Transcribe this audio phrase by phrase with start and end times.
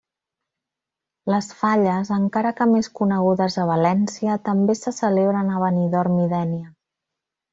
[1.31, 6.73] Les Falles, encara que més conegudes a València, també se celebren a Benidorm i Dénia.